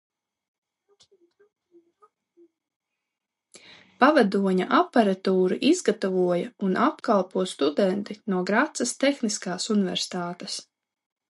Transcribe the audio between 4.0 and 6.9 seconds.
Pavadoņa aparatūru izgatavoja un